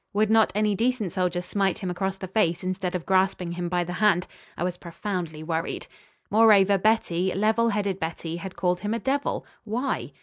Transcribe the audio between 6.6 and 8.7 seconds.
Betty, level headed Betty, had